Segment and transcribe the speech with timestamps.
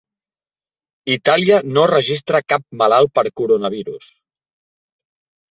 [1.15, 4.09] Itàlia no registra cap malalt per coronavirus